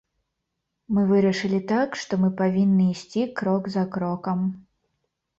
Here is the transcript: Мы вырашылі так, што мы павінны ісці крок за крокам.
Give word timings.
Мы 0.97 1.01
вырашылі 1.09 1.59
так, 1.71 1.97
што 2.03 2.13
мы 2.21 2.29
павінны 2.39 2.87
ісці 2.93 3.25
крок 3.41 3.69
за 3.75 3.83
крокам. 3.97 4.39